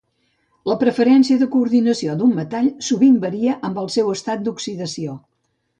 [0.69, 5.21] La preferència de coordinació d'un metall sovint varia amb el seu estat d'oxidació.